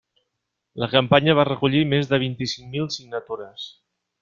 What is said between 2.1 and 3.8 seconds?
de vint-i-cinc mil signatures.